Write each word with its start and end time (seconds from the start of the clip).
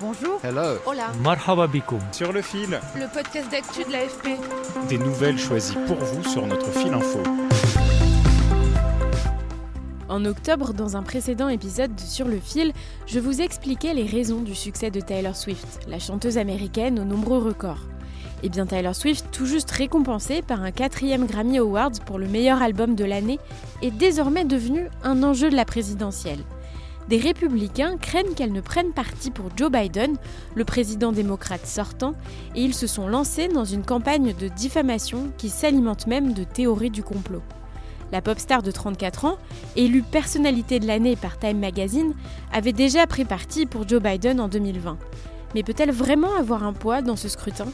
Bonjour. 0.00 0.40
Hello. 0.42 0.78
Hola. 0.86 1.12
Marhaba 1.22 1.68
Sur 2.12 2.32
le 2.32 2.40
fil. 2.40 2.80
Le 2.96 3.12
podcast 3.12 3.50
d'actu 3.50 3.84
de 3.84 3.92
l'AFP. 3.92 4.28
Des 4.88 4.96
nouvelles 4.96 5.38
choisies 5.38 5.76
pour 5.86 5.98
vous 5.98 6.24
sur 6.24 6.46
notre 6.46 6.70
fil 6.70 6.94
info. 6.94 7.22
En 10.08 10.24
octobre, 10.24 10.72
dans 10.72 10.96
un 10.96 11.02
précédent 11.02 11.50
épisode 11.50 11.94
de 11.94 12.00
Sur 12.00 12.28
le 12.28 12.40
fil, 12.40 12.72
je 13.06 13.20
vous 13.20 13.42
expliquais 13.42 13.92
les 13.92 14.06
raisons 14.06 14.40
du 14.40 14.54
succès 14.54 14.90
de 14.90 15.00
Taylor 15.00 15.36
Swift, 15.36 15.80
la 15.86 15.98
chanteuse 15.98 16.38
américaine 16.38 16.98
aux 16.98 17.04
nombreux 17.04 17.38
records. 17.38 17.84
Et 18.42 18.46
eh 18.46 18.48
bien 18.48 18.64
Taylor 18.64 18.94
Swift, 18.94 19.26
tout 19.32 19.44
juste 19.44 19.70
récompensée 19.70 20.40
par 20.40 20.62
un 20.62 20.70
quatrième 20.70 21.26
Grammy 21.26 21.58
Awards 21.58 22.00
pour 22.06 22.18
le 22.18 22.26
meilleur 22.26 22.62
album 22.62 22.94
de 22.94 23.04
l'année, 23.04 23.38
est 23.82 23.90
désormais 23.90 24.46
devenue 24.46 24.88
un 25.02 25.22
enjeu 25.22 25.50
de 25.50 25.56
la 25.56 25.66
présidentielle 25.66 26.40
des 27.10 27.18
républicains 27.18 27.96
craignent 27.98 28.34
qu'elle 28.34 28.52
ne 28.52 28.60
prenne 28.60 28.92
parti 28.92 29.32
pour 29.32 29.46
Joe 29.56 29.68
Biden, 29.70 30.16
le 30.54 30.64
président 30.64 31.10
démocrate 31.10 31.66
sortant, 31.66 32.14
et 32.54 32.62
ils 32.62 32.72
se 32.72 32.86
sont 32.86 33.08
lancés 33.08 33.48
dans 33.48 33.64
une 33.64 33.84
campagne 33.84 34.32
de 34.32 34.46
diffamation 34.46 35.32
qui 35.36 35.48
s'alimente 35.48 36.06
même 36.06 36.32
de 36.32 36.44
théories 36.44 36.90
du 36.90 37.02
complot. 37.02 37.42
La 38.12 38.22
pop 38.22 38.38
star 38.38 38.62
de 38.62 38.70
34 38.70 39.24
ans, 39.24 39.38
élue 39.74 40.02
personnalité 40.02 40.78
de 40.78 40.86
l'année 40.86 41.16
par 41.16 41.36
Time 41.36 41.58
Magazine, 41.58 42.14
avait 42.52 42.72
déjà 42.72 43.08
pris 43.08 43.24
parti 43.24 43.66
pour 43.66 43.88
Joe 43.88 44.00
Biden 44.00 44.40
en 44.40 44.46
2020. 44.46 44.96
Mais 45.56 45.64
peut-elle 45.64 45.90
vraiment 45.90 46.34
avoir 46.36 46.62
un 46.62 46.72
poids 46.72 47.02
dans 47.02 47.16
ce 47.16 47.28
scrutin? 47.28 47.66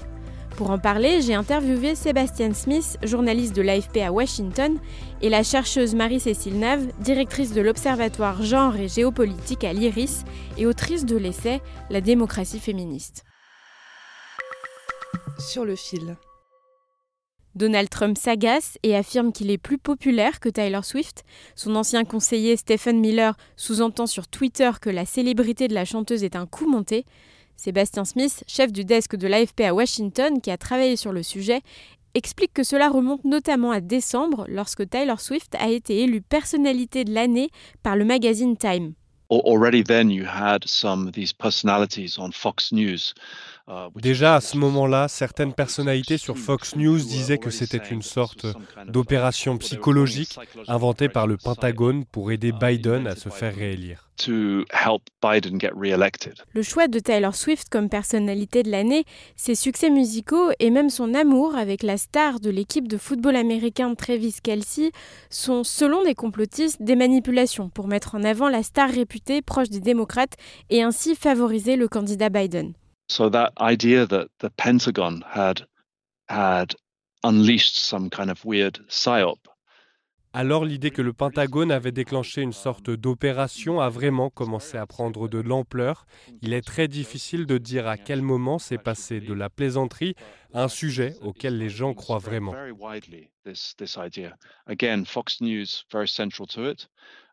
Pour 0.57 0.71
en 0.71 0.79
parler, 0.79 1.21
j'ai 1.21 1.35
interviewé 1.35 1.95
Sébastien 1.95 2.55
Smith, 2.55 2.99
journaliste 3.03 3.55
de 3.55 3.63
l'AFP 3.63 3.99
à 3.99 4.11
Washington, 4.11 4.79
et 5.21 5.29
la 5.29 5.43
chercheuse 5.43 5.95
Marie-Cécile 5.95 6.59
Nave, 6.59 6.87
directrice 7.01 7.53
de 7.53 7.61
l'Observatoire 7.61 8.43
Genre 8.43 8.75
et 8.77 8.89
Géopolitique 8.89 9.65
à 9.65 9.73
l'IRIS 9.73 10.25
et 10.57 10.67
autrice 10.67 11.05
de 11.05 11.17
l'essai 11.17 11.61
La 11.91 12.01
démocratie 12.01 12.59
féministe. 12.59 13.25
Sur 15.39 15.67
le 15.67 15.77
fil. 15.77 16.17
Donald 17.55 17.89
Trump 17.91 18.17
s'agace 18.19 18.79
et 18.83 18.97
affirme 18.97 19.33
qu'il 19.33 19.51
est 19.51 19.59
plus 19.59 19.79
populaire 19.79 20.41
que 20.41 20.49
Tyler 20.49 20.81
Swift. 20.83 21.25
Son 21.55 21.77
ancien 21.77 22.05
conseiller 22.05 22.57
Stephen 22.57 22.99
Miller 22.99 23.37
sous-entend 23.57 24.07
sur 24.07 24.27
Twitter 24.29 24.71
que 24.81 24.91
la 24.91 25.05
célébrité 25.05 25.69
de 25.69 25.75
la 25.75 25.85
chanteuse 25.85 26.25
est 26.25 26.37
un 26.37 26.47
coup 26.47 26.69
monté. 26.69 27.05
Sébastien 27.57 28.05
Smith, 28.05 28.45
chef 28.47 28.73
du 28.73 28.85
desk 28.85 29.17
de 29.17 29.27
l'AFP 29.27 29.63
à 29.63 29.75
Washington, 29.75 30.41
qui 30.41 30.51
a 30.51 30.57
travaillé 30.57 30.97
sur 30.97 31.13
le 31.13 31.23
sujet, 31.23 31.63
explique 32.15 32.53
que 32.53 32.63
cela 32.63 32.89
remonte 32.89 33.25
notamment 33.25 33.71
à 33.71 33.81
décembre, 33.81 34.47
lorsque 34.49 34.89
Taylor 34.89 35.21
Swift 35.21 35.55
a 35.59 35.69
été 35.69 36.03
élue 36.03 36.23
personnalité 36.23 37.05
de 37.05 37.13
l'année 37.13 37.51
par 37.83 37.97
le 37.97 38.05
magazine 38.05 38.57
Time. 38.57 38.95
Already 39.29 39.83
then 39.83 40.09
you 40.09 40.25
had 40.25 40.65
some 40.67 41.09
of 41.09 41.13
these 41.13 41.33
personalities 41.33 42.17
on 42.17 42.31
Fox 42.31 42.71
News 42.71 43.13
Déjà 43.97 44.37
à 44.37 44.41
ce 44.41 44.57
moment-là, 44.59 45.09
certaines 45.09 45.53
personnalités 45.53 46.19
sur 46.19 46.39
Fox 46.39 46.77
News 46.77 46.99
disaient 46.99 47.39
que 47.39 47.51
c'était 47.51 47.79
une 47.79 48.03
sorte 48.03 48.47
d'opération 48.87 49.59
psychologique 49.59 50.39
inventée 50.69 51.09
par 51.09 51.27
le 51.27 51.37
Pentagone 51.37 52.05
pour 52.05 52.31
aider 52.31 52.53
Biden 52.53 53.09
à 53.09 53.17
se 53.17 53.29
faire 53.29 53.55
réélire. 53.57 54.06
Le 54.29 54.65
choix 56.63 56.89
de 56.89 56.99
Taylor 56.99 57.35
Swift 57.35 57.69
comme 57.69 57.89
personnalité 57.89 58.63
de 58.63 58.71
l'année, 58.71 59.05
ses 59.37 59.55
succès 59.55 59.91
musicaux 59.91 60.51
et 60.59 60.71
même 60.71 60.91
son 60.91 61.15
amour 61.15 61.55
avec 61.57 61.83
la 61.83 61.99
star 61.99 62.41
de 62.41 62.51
l'équipe 62.51 62.89
de 62.89 62.97
football 62.97 63.37
américain 63.37 63.95
Travis 63.95 64.37
Kelsey 64.43 64.93
sont, 65.31 65.65
selon 65.65 66.03
des 66.03 66.15
complotistes, 66.15 66.83
des 66.83 66.97
manipulations 66.97 67.69
pour 67.69 67.89
mettre 67.89 68.15
en 68.15 68.25
avant 68.25 68.49
la 68.49 68.63
star 68.63 68.91
réputée 68.91 69.43
proche 69.43 69.69
des 69.69 69.81
démocrates 69.81 70.37
et 70.71 70.83
ainsi 70.83 71.15
favoriser 71.15 71.77
le 71.77 71.89
candidat 71.89 72.29
Biden. 72.31 72.73
So 73.09 73.31
that 73.31 73.53
idea 73.61 74.07
that 74.07 74.27
the 74.41 74.49
Pentagon 74.57 75.23
had 75.33 75.67
had 76.29 76.75
unleashed 77.23 77.77
some 77.77 78.11
kind 78.11 78.31
of 78.31 78.45
weird 78.45 78.81
psyop. 78.89 79.39
Alors 80.39 80.67
l'idée 80.67 80.91
que 80.91 81.01
le 81.01 81.15
Pentagone 81.15 81.73
avait 81.73 81.93
déclenché 81.93 82.43
une 82.43 82.53
sorte 82.53 82.91
d'opération 82.91 83.81
a 83.81 83.89
vraiment 83.89 84.29
commencé 84.29 84.77
à 84.77 84.85
prendre 84.85 85.29
de 85.29 85.39
l'ampleur. 85.39 86.05
Il 86.43 86.53
est 86.53 86.61
très 86.61 86.89
difficile 86.89 87.47
de 87.47 87.57
dire 87.57 87.87
à 87.87 87.97
quel 87.97 88.21
moment 88.21 88.59
s'est 88.59 88.77
passé 88.77 89.23
de 89.23 89.33
la 89.33 89.49
plaisanterie 89.49 90.15
à 90.53 90.65
un 90.65 90.69
sujet 90.69 91.15
auquel 91.23 91.57
les 91.57 91.71
gens 91.71 91.95
croient 91.95 92.19
vraiment. 92.19 92.53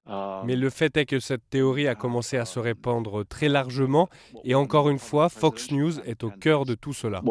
It. 0.06 0.34
Mais 0.46 0.56
le 0.56 0.70
fait 0.70 0.96
est 0.98 1.06
que 1.06 1.20
cette 1.20 1.50
théorie 1.50 1.88
a 1.88 1.96
commencé 1.96 2.38
à 2.38 2.46
se 2.46 2.60
répandre 2.60 3.26
très 3.26 3.50
largement 3.50 4.10
et 4.44 4.56
encore 4.56 4.90
une 4.90 5.00
fois, 5.00 5.30
Fox 5.30 5.72
News 5.72 6.00
est 6.02 6.24
au 6.24 6.30
cœur 6.30 6.66
de 6.66 6.76
tout 6.76 6.94
cela. 6.94 7.22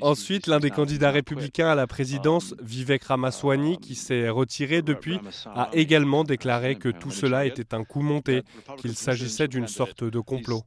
Ensuite, 0.00 0.46
l'un 0.46 0.60
des 0.60 0.70
candidats 0.70 1.10
républicains 1.10 1.68
à 1.68 1.74
la 1.74 1.86
présidence, 1.86 2.54
Vivek 2.62 3.04
Ramaswamy, 3.04 3.78
qui 3.78 3.94
s'est 3.94 4.28
retiré 4.28 4.82
depuis, 4.82 5.18
a 5.46 5.68
également 5.72 6.24
déclaré 6.24 6.76
que 6.76 6.88
tout 6.88 7.10
cela 7.10 7.46
était 7.46 7.74
un 7.74 7.84
coup 7.84 8.02
monté, 8.02 8.42
qu'il 8.78 8.94
s'agissait 8.94 9.48
d'une 9.48 9.68
sorte 9.68 10.04
de 10.04 10.20
complot. 10.20 10.62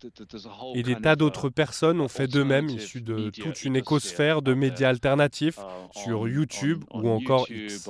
Et 0.73 0.83
des 0.83 0.95
tas 0.95 1.15
d'autres 1.15 1.49
personnes 1.49 2.01
ont 2.01 2.07
fait 2.07 2.27
de 2.27 2.43
même, 2.43 2.69
issus 2.69 3.01
de 3.01 3.29
toute 3.29 3.63
une 3.63 3.75
écosphère 3.75 4.41
de 4.41 4.53
médias 4.53 4.89
alternatifs 4.89 5.59
sur 5.91 6.27
YouTube 6.27 6.83
ou 6.93 7.09
encore 7.09 7.47
X. 7.49 7.87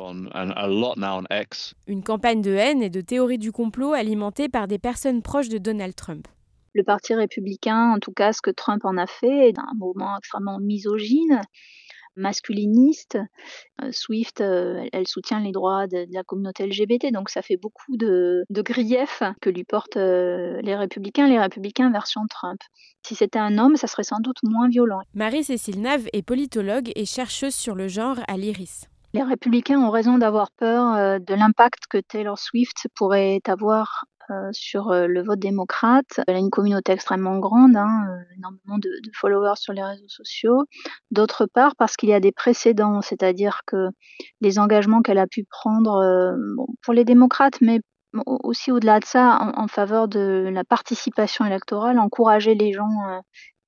Une 1.87 2.03
campagne 2.03 2.41
de 2.41 2.51
haine 2.51 2.83
et 2.83 2.89
de 2.89 3.01
théorie 3.01 3.37
du 3.37 3.51
complot 3.51 3.93
alimentée 3.93 4.49
par 4.49 4.67
des 4.67 4.79
personnes 4.79 5.21
proches 5.21 5.49
de 5.49 5.57
Donald 5.57 5.95
Trump. 5.95 6.27
Le 6.73 6.83
Parti 6.83 7.13
républicain, 7.13 7.93
en 7.93 7.99
tout 7.99 8.11
cas 8.11 8.33
ce 8.33 8.41
que 8.41 8.51
Trump 8.51 8.83
en 8.83 8.97
a 8.97 9.07
fait, 9.07 9.49
est 9.49 9.57
un 9.57 9.73
mouvement 9.77 10.17
extrêmement 10.17 10.59
misogyne, 10.59 11.41
masculiniste. 12.17 13.17
Euh, 13.81 13.91
Swift, 13.91 14.41
euh, 14.41 14.83
elle 14.91 15.07
soutient 15.07 15.39
les 15.39 15.51
droits 15.51 15.87
de, 15.87 16.05
la 16.11 16.23
communauté 16.23 16.65
LGBT, 16.67 17.11
donc 17.11 17.29
ça 17.29 17.41
fait 17.41 17.57
beaucoup 17.57 17.95
de, 17.97 18.45
griefs 18.49 19.23
que 19.41 19.49
lui 19.49 19.63
portent 19.63 19.97
euh, 19.97 20.59
les 20.61 20.75
républicains, 20.75 21.27
les 21.27 21.39
républicains 21.39 21.91
version 21.91 22.21
Trump. 22.29 22.59
Si 23.05 23.15
c'était 23.15 23.39
un 23.39 23.57
homme, 23.57 23.75
ça 23.75 23.87
serait 23.87 24.03
sans 24.03 24.19
doute 24.19 24.43
moins 24.43 24.67
violent. 24.67 25.01
Marie-Cécile 25.13 25.81
Nave 25.81 26.07
est 26.13 26.23
politologue 26.23 26.91
et 26.95 27.05
chercheuse 27.05 27.55
sur 27.55 27.75
le 27.75 27.87
genre 27.87 28.17
à 28.27 28.37
l'IRIS. 28.37 28.89
Les 29.15 29.23
républicains 29.23 29.79
ont 29.79 29.91
raison 29.91 30.17
d'avoir 30.17 30.51
peur 30.51 30.93
euh, 30.93 31.19
de 31.19 31.33
l'impact 31.35 31.83
que 31.89 31.99
Taylor 31.99 32.37
Swift 32.37 32.89
pourrait 32.95 33.39
avoir 33.47 34.03
euh, 34.29 34.49
sur 34.51 34.91
euh, 34.91 35.07
le 35.07 35.23
vote 35.23 35.39
démocrate. 35.39 36.19
Elle 36.27 36.35
a 36.35 36.39
une 36.39 36.49
communauté 36.49 36.91
extrêmement 36.91 37.39
grande, 37.39 37.77
hein, 37.77 38.03
énormément 38.35 38.77
de, 38.77 38.91
followers 39.13 39.55
sur 39.55 39.71
les 39.71 39.83
réseaux 39.83 40.09
sociaux. 40.09 40.65
D'autre 41.11 41.45
part, 41.45 41.77
parce 41.77 41.95
qu'il 41.95 42.09
y 42.09 42.13
a 42.13 42.19
des 42.19 42.33
précédents, 42.33 43.01
c'est-à-dire 43.01 43.61
que 43.65 43.87
les 44.41 44.59
engagements 44.59 45.01
qu'elle 45.01 45.17
a 45.17 45.27
pu 45.27 45.45
prendre 45.49 46.35
pour 46.81 46.93
les 46.93 47.05
démocrates, 47.05 47.61
mais 47.61 47.79
aussi 48.25 48.69
au-delà 48.69 48.99
de 48.99 49.05
ça, 49.05 49.37
en, 49.39 49.63
en, 49.63 49.67
faveur 49.69 50.09
de 50.09 50.49
la 50.51 50.65
participation 50.65 51.45
électorale, 51.45 51.99
encourager 51.99 52.53
les 52.53 52.73
gens 52.73 53.21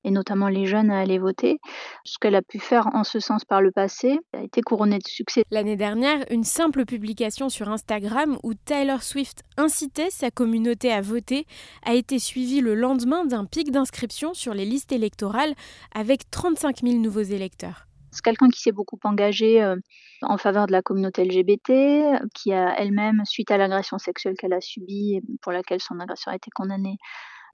et 0.08 0.12
notamment 0.12 0.48
les 0.48 0.66
jeunes 0.66 0.90
à 0.90 1.00
aller 1.00 1.20
voter. 1.20 1.60
Ce 2.06 2.18
qu'elle 2.18 2.36
a 2.36 2.42
pu 2.42 2.60
faire 2.60 2.88
en 2.94 3.04
ce 3.04 3.20
sens 3.20 3.44
par 3.44 3.62
le 3.62 3.72
passé 3.72 4.18
a 4.34 4.42
été 4.42 4.62
couronné 4.62 5.00
de 5.00 5.08
succès. 5.08 5.44
L'année 5.52 5.76
dernière, 5.76 6.24
une 6.32 6.46
simple 6.46 6.86
publication 6.86 7.50
sur 7.50 7.70
Instagram 7.70 8.38
où 8.44 8.54
Taylor 8.54 9.04
Swift 9.04 9.44
incitait 9.58 10.10
sa 10.10 10.32
communauté 10.32 10.94
à 10.94 11.02
voter 11.02 11.46
a 11.86 11.94
été 11.94 12.20
suivie 12.20 12.62
le 12.62 12.74
lendemain 12.74 13.26
d'un 13.26 13.44
pic 13.44 13.70
d'inscription 13.70 14.34
sur 14.34 14.54
les 14.54 14.66
listes 14.66 14.94
électorales 14.94 15.54
avec 15.94 16.32
35 16.32 16.84
000 16.84 16.96
nouveaux 17.00 17.22
électeurs. 17.22 17.88
C'est 18.12 18.24
quelqu'un 18.24 18.48
qui 18.48 18.62
s'est 18.62 18.72
beaucoup 18.72 19.00
engagé 19.04 19.62
euh, 19.62 19.76
en 20.22 20.38
faveur 20.38 20.68
de 20.68 20.72
la 20.72 20.82
communauté 20.82 21.26
LGBT, 21.26 22.22
qui 22.34 22.54
a 22.54 22.80
elle-même, 22.80 23.24
suite 23.26 23.52
à 23.52 23.58
l'agression 23.58 23.98
sexuelle 23.98 24.36
qu'elle 24.40 24.54
a 24.54 24.62
subie, 24.62 25.20
pour 25.42 25.52
laquelle 25.52 25.82
son 25.82 26.00
agression 26.00 26.32
a 26.32 26.36
été 26.36 26.50
condamnée, 26.56 26.98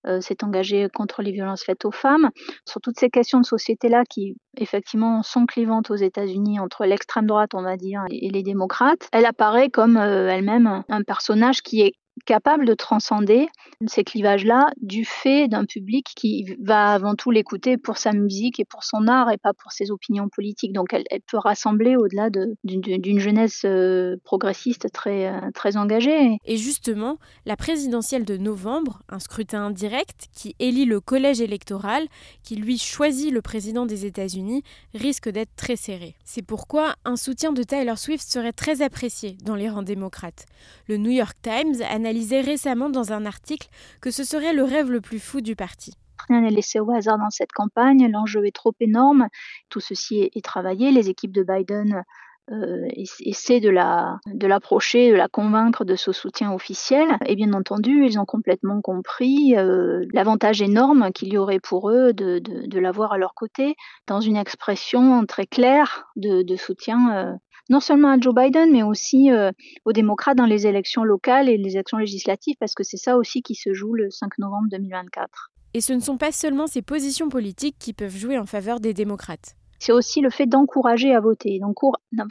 euh, 0.07 0.21
s'est 0.21 0.43
engagée 0.43 0.87
contre 0.93 1.21
les 1.21 1.31
violences 1.31 1.63
faites 1.63 1.85
aux 1.85 1.91
femmes, 1.91 2.29
sur 2.67 2.81
toutes 2.81 2.99
ces 2.99 3.09
questions 3.09 3.39
de 3.39 3.45
société-là 3.45 4.03
qui 4.09 4.35
effectivement 4.57 5.23
sont 5.23 5.45
clivantes 5.45 5.91
aux 5.91 5.95
États-Unis 5.95 6.59
entre 6.59 6.85
l'extrême 6.85 7.25
droite, 7.25 7.51
on 7.53 7.63
va 7.63 7.77
dire, 7.77 8.03
et 8.09 8.29
les 8.29 8.43
démocrates. 8.43 9.07
Elle 9.11 9.25
apparaît 9.25 9.69
comme 9.69 9.97
euh, 9.97 10.29
elle-même 10.29 10.83
un 10.87 11.03
personnage 11.03 11.61
qui 11.61 11.81
est 11.81 11.93
capable 12.25 12.65
de 12.65 12.73
transcender 12.73 13.47
ces 13.87 14.03
clivages-là 14.03 14.67
du 14.81 15.05
fait 15.05 15.47
d'un 15.47 15.65
public 15.65 16.07
qui 16.15 16.55
va 16.61 16.93
avant 16.93 17.15
tout 17.15 17.31
l'écouter 17.31 17.77
pour 17.77 17.97
sa 17.97 18.11
musique 18.11 18.59
et 18.59 18.65
pour 18.65 18.83
son 18.83 19.07
art 19.07 19.31
et 19.31 19.37
pas 19.37 19.53
pour 19.53 19.71
ses 19.71 19.91
opinions 19.91 20.29
politiques. 20.29 20.73
Donc 20.73 20.93
elle, 20.93 21.03
peut 21.27 21.37
rassembler 21.37 21.95
au-delà 21.95 22.29
d'une 22.63 23.19
jeunesse 23.19 23.61
euh, 23.65 24.17
progressiste 24.23 24.91
très, 24.91 25.27
euh, 25.27 25.51
très 25.53 25.77
engagée. 25.77 26.37
Et 26.45 26.57
justement, 26.57 27.17
la 27.45 27.55
présidentielle 27.55 28.25
de 28.25 28.37
novembre, 28.37 29.01
un 29.09 29.19
scrutin 29.19 29.67
indirect 29.67 30.27
qui 30.33 30.55
élit 30.59 30.85
le 30.85 30.99
collège 30.99 31.41
électoral, 31.41 32.07
qui 32.43 32.55
lui 32.55 32.77
choisit 32.77 33.31
le 33.31 33.41
président 33.41 33.85
des 33.85 34.05
États-Unis, 34.05 34.63
risque 34.93 35.29
d'être 35.29 35.55
très 35.55 35.75
serré. 35.75 36.15
C'est 36.23 36.41
pourquoi 36.41 36.95
un 37.05 37.15
soutien 37.15 37.53
de 37.53 37.63
Taylor 37.63 37.97
Swift 37.97 38.27
serait 38.29 38.53
très 38.53 38.81
apprécié 38.81 39.37
dans 39.43 39.55
les 39.55 39.69
rangs 39.69 39.83
démocrates. 39.83 40.45
Le 40.87 40.97
New 40.97 41.11
York 41.11 41.37
Times 41.41 41.81
analysait 42.13 42.41
récemment 42.41 42.89
dans 42.89 43.11
un 43.11 43.25
article 43.25 43.67
que 43.99 44.11
ce 44.11 44.23
serait 44.23 44.53
le 44.53 44.63
rêve 44.63 44.91
le 44.91 45.01
plus 45.01 45.19
fou 45.19 45.41
du 45.41 45.55
parti. 45.55 45.93
Rien 46.29 46.41
n'est 46.41 46.51
laissé 46.51 46.79
au 46.79 46.91
hasard 46.91 47.17
dans 47.17 47.31
cette 47.31 47.51
campagne, 47.51 48.09
l'enjeu 48.11 48.45
est 48.45 48.55
trop 48.55 48.73
énorme, 48.79 49.27
tout 49.69 49.79
ceci 49.79 50.29
est, 50.33 50.45
travaillé, 50.45 50.91
les 50.91 51.09
équipes 51.09 51.33
de 51.33 51.43
Biden 51.43 52.03
euh, 52.51 52.87
essaient 53.19 53.59
de 53.59 53.69
la 53.69 54.19
de 54.27 54.45
l'approcher, 54.45 55.11
de 55.11 55.15
la 55.15 55.27
convaincre 55.27 55.85
de 55.85 55.95
ce 55.95 56.11
soutien 56.11 56.53
officiel. 56.53 57.07
Et 57.25 57.35
bien 57.35 57.53
entendu, 57.53 58.05
ils 58.05 58.19
ont 58.19 58.25
complètement 58.25 58.79
compris 58.81 59.55
euh, 59.57 60.05
l'avantage 60.13 60.61
énorme 60.61 61.11
qu'il 61.13 61.33
y 61.33 61.37
aurait 61.37 61.59
pour 61.59 61.89
eux 61.89 62.13
de, 62.13 62.39
de, 62.39 62.79
l'avoir 62.79 63.13
à 63.13 63.17
leur 63.17 63.33
côté, 63.33 63.75
dans 64.07 64.21
une 64.21 64.37
expression 64.37 65.25
très 65.25 65.47
claire 65.47 66.05
de, 66.15 66.43
de 66.43 66.55
soutien 66.55 66.99
euh, 67.15 67.33
non 67.69 67.79
seulement 67.79 68.09
à 68.09 68.19
Joe 68.19 68.33
Biden, 68.35 68.71
mais 68.71 68.83
aussi 68.83 69.31
euh, 69.31 69.51
aux 69.85 69.93
démocrates 69.93 70.37
dans 70.37 70.45
les 70.45 70.67
élections 70.67 71.03
locales 71.03 71.49
et 71.49 71.57
les 71.57 71.73
élections 71.73 71.97
législatives, 71.97 72.55
parce 72.59 72.75
que 72.75 72.83
c'est 72.83 72.97
ça 72.97 73.17
aussi 73.17 73.41
qui 73.41 73.55
se 73.55 73.73
joue 73.73 73.93
le 73.93 74.09
5 74.09 74.37
novembre 74.37 74.67
2024. 74.71 75.51
Et 75.73 75.81
ce 75.81 75.93
ne 75.93 75.99
sont 75.99 76.17
pas 76.17 76.31
seulement 76.31 76.67
ces 76.67 76.81
positions 76.81 77.29
politiques 77.29 77.77
qui 77.79 77.93
peuvent 77.93 78.15
jouer 78.15 78.37
en 78.37 78.45
faveur 78.45 78.79
des 78.79 78.93
démocrates. 78.93 79.55
C'est 79.79 79.91
aussi 79.91 80.21
le 80.21 80.29
fait 80.29 80.45
d'encourager 80.45 81.13
à 81.13 81.19
voter, 81.19 81.59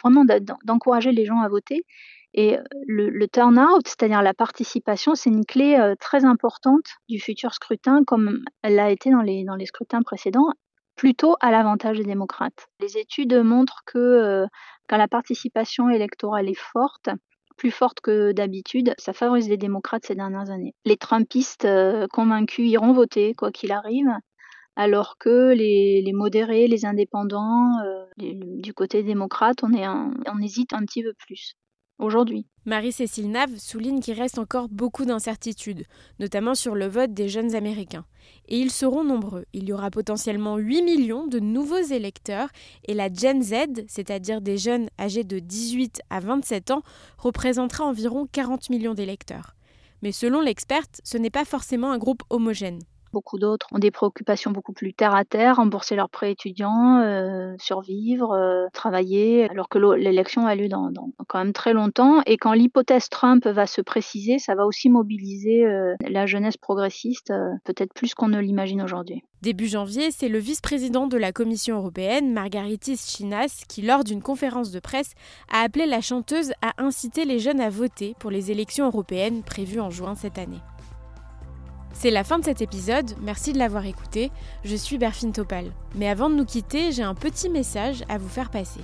vraiment 0.03 0.25
d'encourager 0.65 1.13
les 1.13 1.25
gens 1.25 1.41
à 1.41 1.49
voter. 1.49 1.85
Et 2.35 2.57
le, 2.87 3.11
le 3.11 3.29
turnout, 3.29 3.83
c'est-à-dire 3.85 4.23
la 4.23 4.33
participation, 4.33 5.15
c'est 5.15 5.29
une 5.29 5.45
clé 5.45 5.77
euh, 5.79 5.95
très 6.01 6.25
importante 6.25 6.87
du 7.09 7.21
futur 7.21 7.53
scrutin, 7.53 8.05
comme 8.05 8.43
elle 8.63 8.77
l'a 8.77 8.91
été 8.91 9.11
dans 9.11 9.21
les, 9.21 9.45
dans 9.45 9.57
les 9.57 9.67
scrutins 9.67 10.01
précédents, 10.01 10.49
plutôt 10.97 11.37
à 11.41 11.51
l'avantage 11.51 11.99
des 11.99 12.05
démocrates. 12.05 12.69
Les 12.81 12.99
études 12.99 13.35
montrent 13.35 13.83
que 13.87 13.99
euh, 13.99 14.47
quand 14.89 14.97
la 14.97 15.09
participation 15.09 15.89
électorale 15.89 16.49
est 16.49 16.59
forte, 16.59 17.11
plus 17.57 17.71
forte 17.71 18.01
que 18.01 18.33
d'habitude, 18.33 18.95
ça 18.99 19.13
favorise 19.13 19.49
les 19.49 19.57
démocrates 19.57 20.07
ces 20.07 20.15
dernières 20.15 20.51
années. 20.51 20.75
Les 20.85 20.97
Trumpistes 20.97 21.65
euh, 21.65 22.07
convaincus 22.13 22.71
iront 22.71 22.93
voter, 22.93 23.35
quoi 23.35 23.51
qu'il 23.53 23.73
arrive, 23.73 24.11
alors 24.77 25.17
que 25.19 25.53
les, 25.53 26.13
modérés, 26.13 26.67
les 26.67 26.85
indépendants, 26.87 27.79
euh, 27.85 28.05
du 28.17 28.73
côté 28.75 29.03
démocrate, 29.03 29.63
on, 29.63 30.43
hésite 30.43 30.73
un 30.73 30.85
petit 30.85 31.03
peu 31.03 31.13
plus 31.15 31.55
Marie-Cécile 32.65 33.31
Nave 33.31 33.59
souligne 33.59 34.01
qu'il 34.01 34.15
reste 34.15 34.39
encore 34.39 34.69
beaucoup 34.69 35.05
d'incertitudes, 35.05 35.85
notamment 36.21 36.55
sur 36.55 36.75
le 36.75 36.87
vote 36.87 37.13
des 37.13 37.29
jeunes 37.29 37.55
Américains. 37.55 38.05
Et 38.49 38.59
ils 38.59 38.71
seront 38.71 39.05
nombreux. 39.05 39.47
Il 39.53 39.65
y 39.65 39.73
aura 39.73 39.91
potentiellement 39.91 40.57
8 40.57 40.83
millions 40.83 41.27
de 41.27 41.41
nouveaux 41.41 41.83
électeurs 41.83 42.49
et 42.87 42.95
la 42.95 43.13
Gen 43.13 43.43
Z, 43.43 43.85
c'est-à-dire 43.89 44.41
des 44.41 44.59
jeunes 44.59 44.89
âgés 44.99 45.25
de 45.25 45.39
18 45.39 46.03
à 46.11 46.21
27 46.21 46.71
ans, 46.71 46.83
représentera 47.19 47.85
environ 47.85 48.27
40 48.31 48.71
millions 48.71 48.95
d'électeurs. 48.95 49.57
Mais 50.03 50.13
selon 50.13 50.41
l'experte, 50.41 51.01
ce 51.05 51.19
n'est 51.19 51.31
pas 51.31 51.45
forcément 51.45 51.93
un 51.93 51.99
groupe 51.99 52.23
homogène. 52.31 52.81
Beaucoup 53.13 53.39
d'autres 53.39 53.67
ont 53.73 53.79
des 53.79 53.91
préoccupations 53.91 54.51
beaucoup 54.53 54.73
plus 54.73 54.95
terre 54.95 55.15
à 55.15 55.25
terre, 55.25 55.57
rembourser 55.57 55.97
leurs 55.97 56.09
prêts 56.09 56.33
étudiants, 56.33 56.99
euh, 57.01 57.55
survivre, 57.59 58.33
euh, 58.33 58.67
travailler, 58.73 59.51
alors 59.51 59.69
que 59.69 59.79
l'élection 59.79 60.47
a 60.47 60.55
lieu 60.55 60.69
dans, 60.69 60.91
quand 61.29 61.39
même 61.39 61.53
très 61.53 61.75
longtemps. 61.75 62.23
Et 62.25 62.39
quand 62.39 62.55
l'hypothèse 62.55 63.11
Trump 63.11 63.47
va 63.47 63.67
se 63.67 63.83
préciser, 63.83 64.39
ça 64.39 64.55
va 64.55 64.65
aussi 64.65 64.89
mobiliser 64.89 65.67
euh, 65.67 65.95
la 66.09 66.25
jeunesse 66.25 66.57
progressiste, 66.57 67.33
peut-être 67.65 67.93
plus 67.93 68.15
qu'on 68.15 68.29
ne 68.29 68.41
l'imagine 68.41 68.81
aujourd'hui. 68.81 69.23
Début 69.43 69.67
janvier, 69.67 70.11
c'est 70.11 70.29
le 70.29 70.39
vice-président 70.39 71.07
de 71.07 71.17
la 71.17 71.33
Commission 71.33 71.77
européenne, 71.77 72.33
Margaritis 72.33 72.97
Chinas, 72.97 73.65
qui, 73.69 73.83
lors 73.83 74.05
d'une 74.05 74.23
conférence 74.23 74.71
de 74.71 74.81
presse, 74.81 75.15
a 75.53 75.63
appelé 75.63 75.85
la 75.85 76.01
chanteuse 76.01 76.53
à 76.63 76.73
inciter 76.79 77.25
les 77.25 77.41
jeunes 77.41 77.61
à 77.61 77.69
voter 77.69 78.15
pour 78.21 78.31
les 78.31 78.51
élections 78.53 78.87
européennes 78.87 79.43
prévues 79.43 79.81
en 79.81 79.91
juin 79.91 80.15
cette 80.15 80.39
année. 80.39 80.61
C'est 82.03 82.11
la 82.11 82.25
fin 82.25 82.41
de 82.41 82.45
cet 82.45 82.61
épisode, 82.61 83.13
merci 83.23 83.53
de 83.53 83.59
l'avoir 83.59 83.87
écouté, 83.87 84.33
je 84.65 84.75
suis 84.75 84.99
Berfine 84.99 85.31
Topal. 85.31 85.67
Mais 85.95 86.09
avant 86.09 86.29
de 86.29 86.35
nous 86.35 86.45
quitter, 86.45 86.91
j'ai 86.91 87.05
un 87.05 87.15
petit 87.15 87.49
message 87.49 88.03
à 88.09 88.19
vous 88.19 88.29
faire 88.29 88.51
passer, 88.51 88.81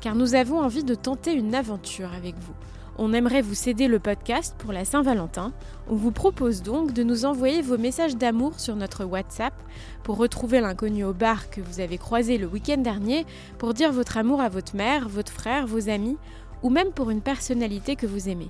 car 0.00 0.14
nous 0.14 0.34
avons 0.34 0.58
envie 0.58 0.82
de 0.82 0.94
tenter 0.94 1.34
une 1.34 1.54
aventure 1.54 2.14
avec 2.14 2.34
vous. 2.34 2.54
On 2.96 3.12
aimerait 3.12 3.42
vous 3.42 3.52
céder 3.52 3.88
le 3.88 3.98
podcast 3.98 4.54
pour 4.56 4.72
la 4.72 4.86
Saint-Valentin. 4.86 5.52
On 5.86 5.96
vous 5.96 6.12
propose 6.12 6.62
donc 6.62 6.94
de 6.94 7.02
nous 7.02 7.26
envoyer 7.26 7.60
vos 7.60 7.76
messages 7.76 8.16
d'amour 8.16 8.58
sur 8.58 8.74
notre 8.74 9.04
WhatsApp 9.04 9.52
pour 10.02 10.16
retrouver 10.16 10.62
l'inconnu 10.62 11.04
au 11.04 11.12
bar 11.12 11.50
que 11.50 11.60
vous 11.60 11.78
avez 11.78 11.98
croisé 11.98 12.38
le 12.38 12.46
week-end 12.46 12.78
dernier, 12.78 13.26
pour 13.58 13.74
dire 13.74 13.92
votre 13.92 14.16
amour 14.16 14.40
à 14.40 14.48
votre 14.48 14.76
mère, 14.76 15.10
votre 15.10 15.32
frère, 15.32 15.66
vos 15.66 15.90
amis, 15.90 16.16
ou 16.62 16.70
même 16.70 16.92
pour 16.92 17.10
une 17.10 17.20
personnalité 17.20 17.96
que 17.96 18.06
vous 18.06 18.30
aimez. 18.30 18.48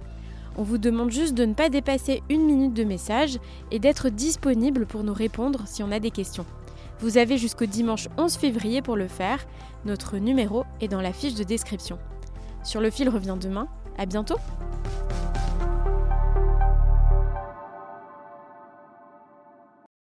On 0.56 0.62
vous 0.62 0.78
demande 0.78 1.10
juste 1.10 1.34
de 1.34 1.44
ne 1.44 1.54
pas 1.54 1.68
dépasser 1.68 2.22
une 2.28 2.44
minute 2.44 2.74
de 2.74 2.84
message 2.84 3.38
et 3.70 3.78
d'être 3.78 4.10
disponible 4.10 4.86
pour 4.86 5.02
nous 5.02 5.14
répondre 5.14 5.62
si 5.66 5.82
on 5.82 5.90
a 5.90 5.98
des 5.98 6.10
questions. 6.10 6.46
Vous 7.00 7.18
avez 7.18 7.38
jusqu'au 7.38 7.66
dimanche 7.66 8.08
11 8.18 8.36
février 8.36 8.82
pour 8.82 8.96
le 8.96 9.08
faire. 9.08 9.44
Notre 9.84 10.18
numéro 10.18 10.64
est 10.80 10.88
dans 10.88 11.00
la 11.00 11.12
fiche 11.12 11.34
de 11.34 11.44
description. 11.44 11.98
Sur 12.62 12.80
le 12.80 12.90
fil 12.90 13.08
revient 13.08 13.36
demain. 13.40 13.66
À 13.98 14.06
bientôt! 14.06 14.36